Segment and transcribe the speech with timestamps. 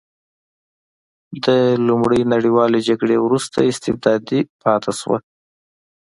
[1.45, 1.47] د
[1.87, 5.17] لومړۍ نړیوالې جګړې وروسته استبدادي پاتې شوه.